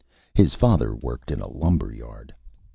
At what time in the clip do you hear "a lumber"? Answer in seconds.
1.41-1.93